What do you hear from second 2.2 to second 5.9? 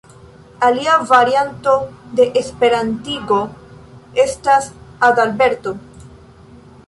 esperantigo estas "Adalberto".